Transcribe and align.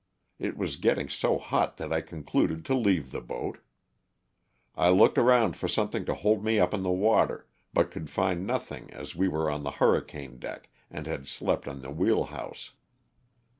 It 0.39 0.57
was 0.57 0.77
getting 0.77 1.09
so 1.09 1.37
hot 1.37 1.77
that 1.77 1.93
I 1.93 2.01
concluded 2.01 2.65
to 2.65 2.73
leave 2.73 3.11
the 3.11 3.21
boat. 3.21 3.59
I 4.73 4.89
looked 4.89 5.19
around 5.19 5.55
for 5.57 5.67
something 5.67 6.05
to 6.05 6.15
hold 6.15 6.43
me 6.43 6.57
up 6.57 6.73
in 6.73 6.81
the 6.81 6.89
water, 6.89 7.45
but 7.71 7.91
could 7.91 8.09
find 8.09 8.47
nothing 8.47 8.91
as 8.91 9.15
we 9.15 9.27
were 9.27 9.47
on 9.51 9.61
the 9.61 9.73
hurricane 9.77 10.39
deck 10.39 10.69
and 10.89 11.05
had 11.05 11.27
slept 11.27 11.67
on 11.67 11.83
the 11.83 11.91
wheel 11.91 12.23
house. 12.23 12.71